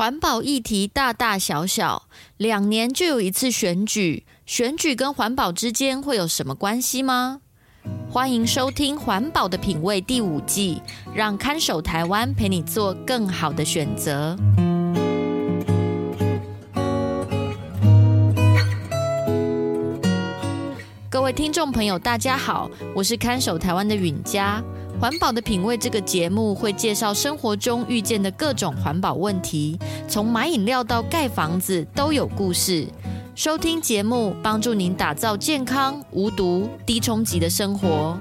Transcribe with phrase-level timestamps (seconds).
[0.00, 2.08] 环保议题大大小小，
[2.38, 7.42] 两年就有一次选举，选举跟环保之间会有什么关系吗？
[8.08, 10.80] 欢迎收听《环保的品味》第五季，
[11.14, 14.34] 让看守台湾陪你做更好的选择。
[21.10, 24.64] 各位听众朋友，大家好，我是看守台湾的允嘉。
[25.00, 32.86] 环保的品味这个节目会介绍生活中遇见的各种环保问题，从买饮料到盖房子都有故事。
[33.34, 38.20] 收听节目，帮助您打造健康、无毒、低冲击的生活。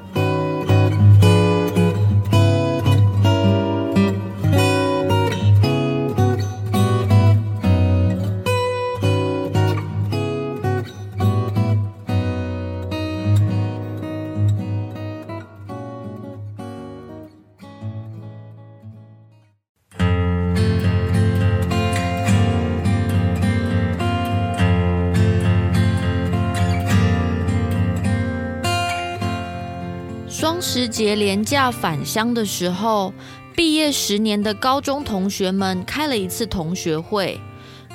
[30.60, 33.14] 双十节廉价返乡的时候，
[33.56, 37.40] 毕业十年的高中同学们开了一次同学会。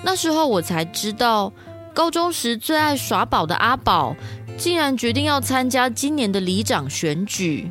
[0.03, 1.53] 那时候我才知道，
[1.93, 4.17] 高中时最爱耍宝的阿宝，
[4.57, 7.71] 竟然决定要参加今年的里长选举。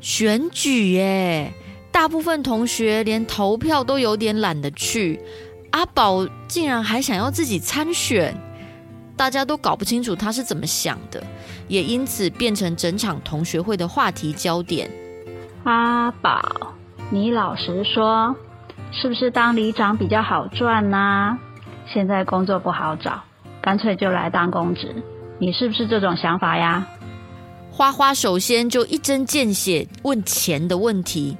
[0.00, 1.52] 选举耶！
[1.92, 5.20] 大部分同学连投票都有点懒得去，
[5.70, 8.36] 阿宝竟然还想要自己参选。
[9.16, 11.22] 大家都搞不清楚他是怎么想的，
[11.68, 14.90] 也因此变成整场同学会的话题焦点。
[15.64, 16.74] 阿宝，
[17.10, 18.36] 你老实说，
[18.92, 21.38] 是不是当里长比较好赚呢？
[21.92, 23.22] 现在工作不好找，
[23.62, 24.94] 干脆就来当公职。
[25.38, 26.86] 你是不是这种想法呀？
[27.70, 31.36] 花花首先就一针见血问钱的问题。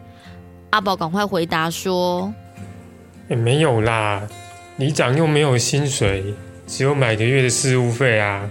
[0.71, 2.33] 阿宝赶快回答说
[3.31, 4.23] ：“也没有啦，
[4.77, 6.35] 里长又没有薪水。”
[6.67, 8.51] 只有每个月的事务费啊，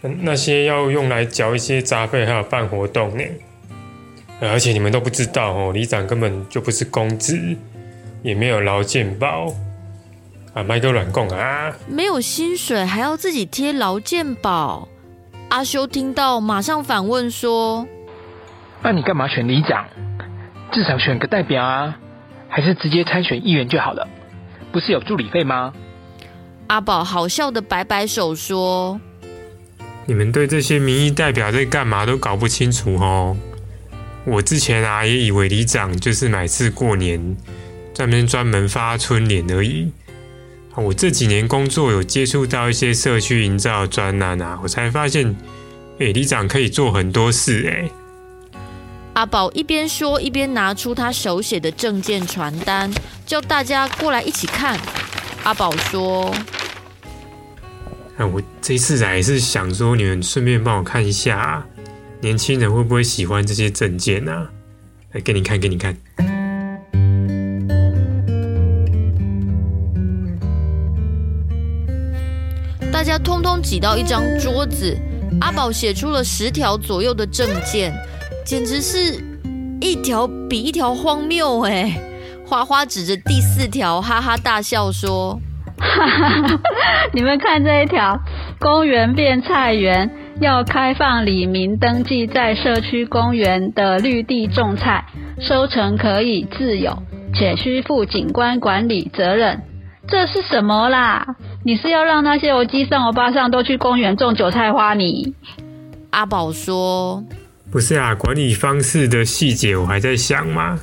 [0.00, 3.24] 那些要用来缴一些杂费，还有办活动呢。
[4.40, 7.56] 而且你们都不知道哦，里长根本就不是公职，
[8.22, 9.52] 也没有劳健保
[10.54, 14.88] 啊，麦哥软供啊，没有薪水还要自己贴劳健保。
[15.50, 17.86] 阿修听到马上反问说
[18.82, 19.86] ：“那你干嘛选里长？
[20.70, 21.98] 至少选个代表啊，
[22.48, 24.06] 还是直接参选议员就好了？
[24.70, 25.74] 不是有助理费吗？”
[26.68, 29.00] 阿宝好笑的摆摆手说
[30.04, 33.34] ：“你们对这些民意代表在干嘛都搞不清楚哦。
[34.26, 37.34] 我之前啊也以为里长就是每次过年
[37.94, 39.90] 专门专门发春联而已。
[40.74, 45.34] 我这几年工作有接触到一些社区营造专栏啊，我才发现，
[45.98, 47.90] 哎，里长可以做很多事哎。”
[49.14, 52.92] 阿宝一边说一边拿出他手写的证件传单，
[53.24, 54.78] 叫大家过来一起看。
[55.44, 56.30] 阿宝说。
[58.20, 61.64] 那我这次来是想说，你们顺便帮我看一下，
[62.20, 64.48] 年轻人会不会喜欢这些证件呢？
[65.12, 65.96] 来，给你看，给你看。
[72.92, 74.98] 大家通通挤到一张桌子，
[75.40, 77.94] 阿宝写出了十条左右的证件，
[78.44, 79.14] 简直是
[79.80, 82.02] 一条比一条荒谬哎！
[82.44, 85.40] 花花指着第四条，哈哈大笑说。
[85.88, 86.60] 哈哈哈！
[87.12, 88.20] 你们看这一条，
[88.58, 90.10] 公园变菜园，
[90.40, 95.04] 要开放李明登记在社区公园的绿地种菜，
[95.40, 97.02] 收成可以自有，
[97.34, 99.62] 且需负景观管理责任。
[100.06, 101.26] 这是什么啦？
[101.64, 104.94] 你是要让那些欧吉桑欧巴上都去公园种韭菜花？
[104.94, 105.34] 你
[106.10, 107.24] 阿宝说
[107.70, 110.78] ：“不是啊，管理方式的细节我还在想嘛。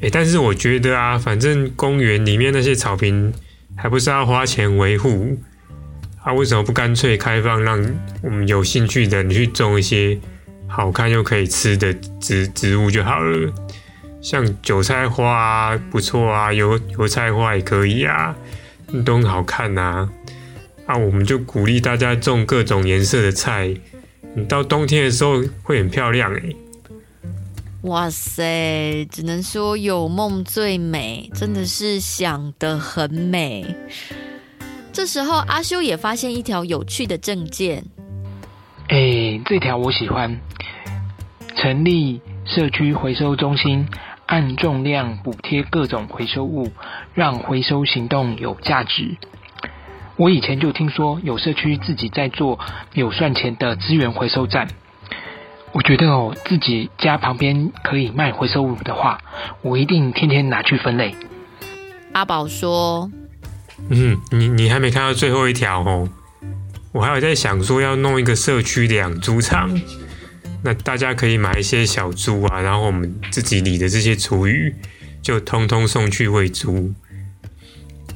[0.00, 3.32] 诶，但是我觉得啊，反正公园里面那些草坪。”
[3.76, 5.38] 还不是要花钱维护？
[6.22, 7.78] 啊，为什么不干脆开放，让
[8.22, 10.18] 我们有兴趣的人去种一些
[10.66, 13.52] 好看又可以吃的植植物就好了？
[14.20, 18.34] 像韭菜花啊，不错啊，油油菜花也可以啊，
[19.04, 20.10] 都很好看呐。
[20.86, 23.72] 啊，我们就鼓励大家种各种颜色的菜，
[24.34, 26.56] 你到冬天的时候会很漂亮诶。
[27.86, 33.64] 哇塞，只能说有梦最美，真的是想得很美。
[34.92, 37.84] 这时候阿修也发现一条有趣的证件，
[38.88, 40.40] 哎，这条我喜欢，
[41.54, 43.86] 成立社区回收中心，
[44.26, 46.72] 按重量补贴各种回收物，
[47.14, 49.16] 让回收行动有价值。
[50.16, 52.58] 我以前就听说有社区自己在做
[52.94, 54.66] 有算钱的资源回收站。
[55.76, 59.20] 我觉得哦，自己家旁边可以卖回收物的话，
[59.60, 61.14] 我一定天天拿去分类。
[62.12, 63.10] 阿宝说
[63.90, 66.08] ：“嗯，你你还没看到最后一条哦。
[66.92, 69.70] 我还有在想说要弄一个社区的养猪场，
[70.64, 74.74] 那大家可以买一些小猪啊，然后我们自己理的这些厨余
[75.20, 76.94] 就通通送去喂猪。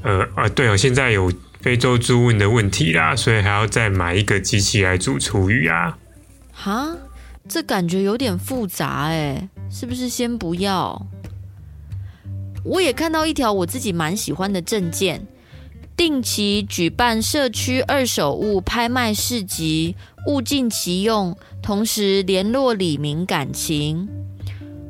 [0.03, 1.31] 呃啊，对哦，现在有
[1.61, 5.99] 非洲猪瘟的问题啦，所以还要再买一个机器来煮厨余啊。
[6.53, 6.89] 哈，
[7.51, 11.05] 这感觉有点复杂哎，是不是先不要？
[12.65, 15.27] 我也看到一条我自己蛮喜欢的证件。
[15.97, 19.97] 定期举办社区二手物拍卖市集，
[20.29, 24.09] 物尽其用，同时联络里民感情。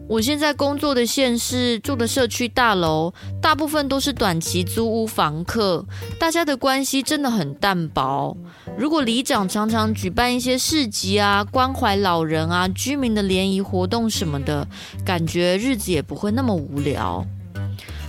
[0.07, 5.87] 我现在工作的县市住的社区大楼，大部分都是短期租屋房客，
[6.19, 8.37] 大家的关系真的很淡薄。
[8.81, 14.67] 如果里长常常举办一些市集啊，关怀老人啊，居民的联谊活动什么的，
[15.05, 17.23] 感觉日子也不会那么无聊。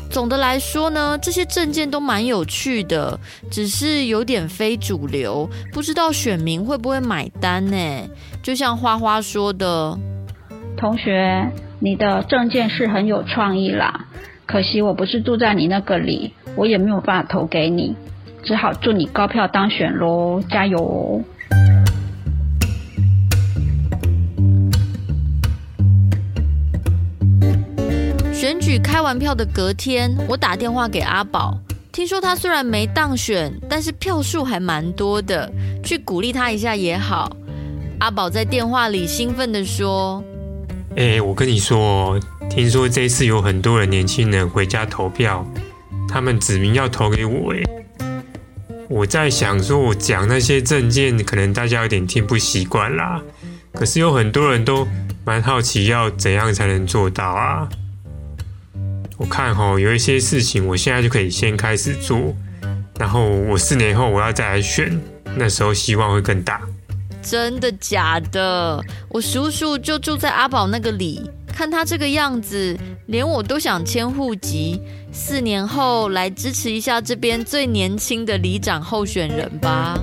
[0.09, 3.19] 总的来说呢，这些证件都蛮有趣的，
[3.51, 8.09] 只是有点非主流，不知道选民会不会买单呢？
[8.41, 9.99] 就像花花说的，
[10.77, 14.05] 同学，你的证件是很有创意啦，
[14.45, 17.93] 可惜我不是住在你那个里，我也没有办法投给你，
[18.43, 21.23] 只好祝你高票当选喽，加油！
[28.33, 31.59] 选举开完票的隔天，我打电话给阿宝，
[31.91, 35.51] 听说他虽然没当选，但是票数还蛮多的，
[35.83, 37.31] 去鼓励他一下也好。
[37.99, 40.23] 阿宝在电话里兴奋地说
[40.97, 45.45] ：“哎、欸，我跟你说，听说这次有很多的年轻人回家投票，
[46.09, 47.53] 他们指名要投给我。
[47.53, 47.61] 哎，
[48.91, 53.21] 我在想说，我讲那些证件，可能大家有点听不习惯啦。
[53.73, 54.85] 可是有很多人都
[55.23, 57.69] 蛮好奇，要怎样才能做到啊？”
[59.17, 62.35] 我看齁，有一些事情，我现在就可以先开始做，
[62.99, 65.01] 然后我四年后我要再来选，
[65.37, 66.59] 那时候希望会更大。
[67.21, 68.83] 真的假的？
[69.07, 74.81] 我叔叔就住在阿宝那个里，看他这个样子，连我都想迁户籍。
[75.13, 79.97] 四年后来支持一下这边最年轻的里长候选人吧。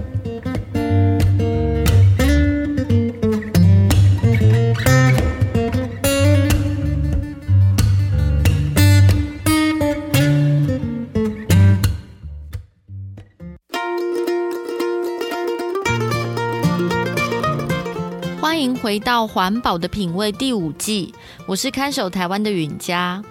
[18.40, 21.14] 欢迎回到环保的品味第五季，
[21.46, 23.22] 我是看守台湾的允嘉。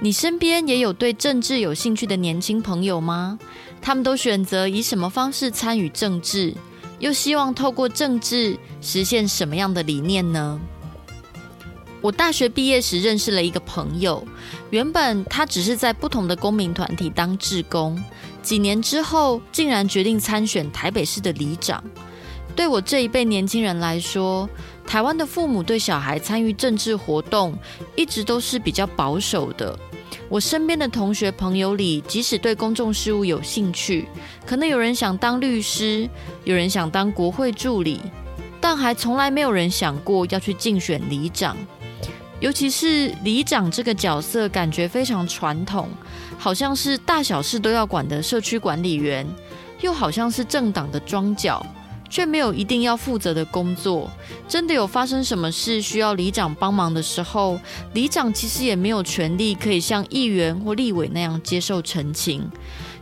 [0.00, 3.38] 你身边也有对政治有兴趣的年轻朋友吗？
[3.80, 6.54] 他们都选择以什么方式参与政治？
[6.98, 10.60] 又希望透过政治实现什么样的理念呢？
[12.02, 14.22] 我大学毕业时认识了一个朋友，
[14.70, 18.00] 原本他只是在不同的公民团体当志工，
[18.42, 21.82] 几年之后竟然决定参选台北市的里长。
[22.54, 24.48] 对我这一辈年轻人来说，
[24.86, 27.58] 台湾的父母对小孩参与政治活动
[27.96, 29.76] 一直都是比较保守的。
[30.28, 34.08] 我身边的同学朋友里，即使对公众事务有兴趣，
[34.46, 36.08] 可能有人想当律师，
[36.44, 38.00] 有人想当国会助理，
[38.60, 41.56] 但还从来没有人想过要去竞选里长。
[42.40, 45.88] 尤其是里长这个角色，感觉非常传统，
[46.38, 49.26] 好像是大小事都要管的社区管理员，
[49.80, 51.64] 又好像是政党的庄脚。
[52.08, 54.10] 却没有一定要负责的工作。
[54.48, 57.58] 真的有发生什么事需要里长帮忙的时候，
[57.92, 62.48] 里长其实也没有权利可以像议员或立委那样接受澄清。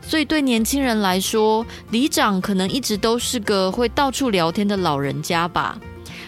[0.00, 5.78] 所以对年轻人来说，里长可能一直都是个会到处聊天的老人家吧。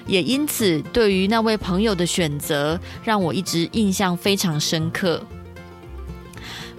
[0.06, 5.21] 也因此，对于那位朋友的选择，让我一直印象非常深刻。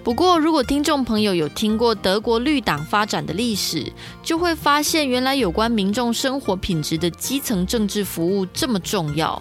[0.04, 9.40] 不过，如果听众朋友有听过德国绿党发展的历史，就会发现原来有关民众生活品质的基层政治服务这么重要。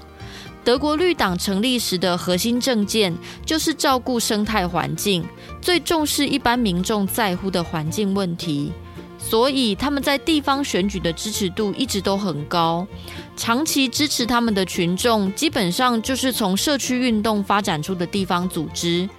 [0.65, 5.23] 德国绿党成立时的核心政见就是照顾生态环境，
[5.61, 8.73] 最重视一般民众在乎的环境问题。
[9.29, 12.87] 所以他们在地方选举的支持度一直都很高，
[13.35, 19.09] 长期支持他们的群众基本上就是从社区运动发展出的地方组织。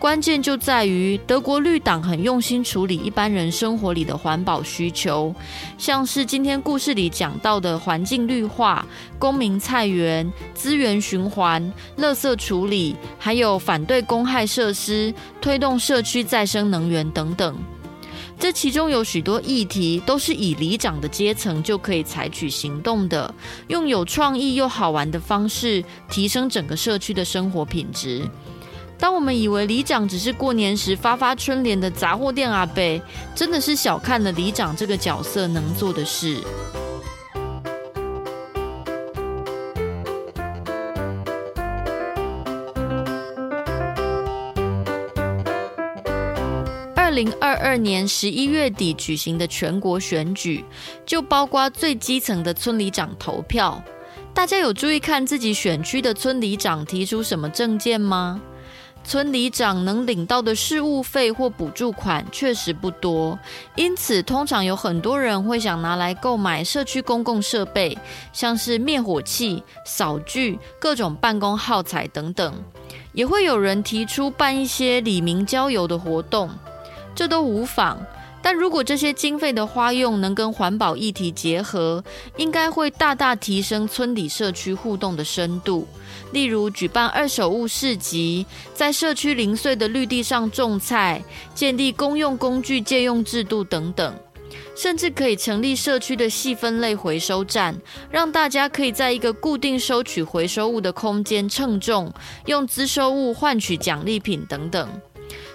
[0.00, 5.32] 关键就在于德国绿党很用心处理一般人生活里的环保需求，
[5.78, 8.84] 像是今天故事里讲到的环境绿化、
[9.16, 17.56] 公民菜园、资源循环、垃圾处理，还有反对公害设施、推动社区再生能源等等。
[18.38, 23.32] 这其中有许多议题都是以里长的阶层就可以采取行动的，
[23.68, 28.28] 用有创意又好玩的方式提升整个社区的生活品质。
[28.98, 33.02] 当我们以为里长只是过年时发发春联的杂货店阿伯，
[33.34, 36.38] 真的是小看了里长这个角色能做的事。
[47.14, 50.64] 零二二年十一月底举行的全国选举，
[51.04, 53.82] 就包括最基层的村里长投票。
[54.34, 58.40] 大家有注意看自己选区的村里长提出什么证件吗？
[59.04, 63.38] 村里长能领到的事务费或补助款确实不多，
[63.74, 67.98] 因此通常有很多人会想拿来购买社区公共设备，
[68.32, 72.54] 像是灭火器、扫具、各种办公耗材等等。
[73.12, 76.48] 也会有人提出办一些里民郊游的活动。
[77.14, 77.98] 这都无妨，
[78.42, 82.02] 但如果这些经费的花用能跟环保议题结合，
[82.36, 85.86] 应该会大大提升村里社区互动的深度。
[86.32, 91.22] 例如举办二手物市集，在社区零碎的绿地上种菜，
[91.54, 94.14] 建立公用工具借用制度等等，
[94.74, 97.76] 甚至可以成立社区的细分类回收站，
[98.10, 102.10] 让大家可以在一个固定收取回收物的空间称重，
[102.46, 104.88] 用资收物换取奖励品等等。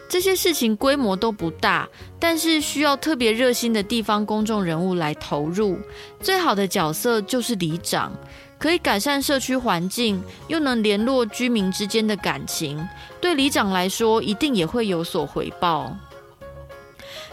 [0.10, 1.88] 这些事情规模都不大，
[2.20, 5.78] 但是需要特别热心的地方公众人物来投入。
[6.20, 8.12] 最好的角色就是里长，
[8.58, 12.84] 可以改善社区环境，又能联络居民之间的感情。
[13.20, 15.96] 对里长来说，一定也会有所回报。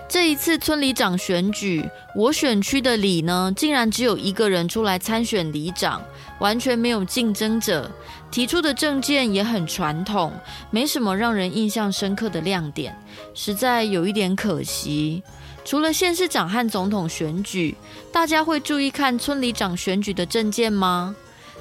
[0.06, 6.00] 这一次村里长选举，我选区的里呢，竟然只有一个人出来参选里长，
[6.38, 7.90] 完全没有竞争者。
[8.30, 10.32] 提出的政见也很传统，
[10.70, 12.96] 没什么让人印象深刻的亮点，
[13.34, 15.23] 实在有一点可惜。
[15.64, 17.75] 除了县市长和总统选举，
[18.12, 21.14] 大家会注意看村里长选举的政见吗？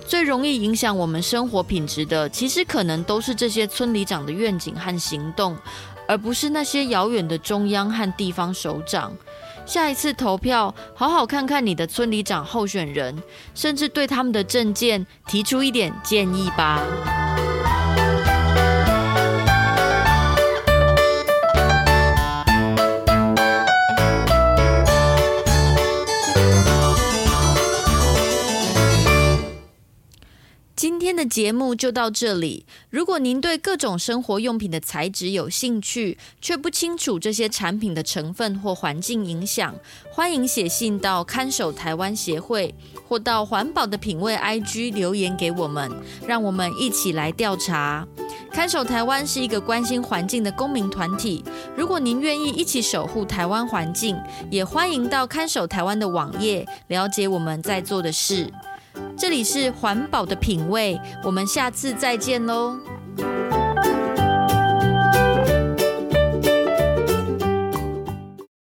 [0.06, 5.56] 最容易影响我们生活品质的，其实可能都是这些村里长的愿景和行动，
[6.08, 9.16] 而不是那些遥远的中央和地方首长。
[9.66, 13.22] 下一次投票，好好看看你的村里长候选人，
[13.56, 16.82] 甚至对他们的政见提出一点建议吧。
[31.34, 32.64] 节目就到这里。
[32.92, 39.74] 如果您对各种生活用品的材质有兴趣，却不清楚这些产品的成分或环境影响，
[40.12, 42.76] 欢迎写信到看守台湾协会，
[43.08, 45.92] 或到环保的品味 IG 留言给我们，
[46.28, 48.08] 让我们一起来调查。
[48.52, 51.44] 看守台湾是一个关心环境的公民团体。
[51.76, 54.16] 如果您愿意一起守护台湾环境，
[54.52, 58.54] 也欢迎到看守台湾的网页了解我们在做的事。
[59.18, 62.78] 这里是环保的品味，我们下次再见喽。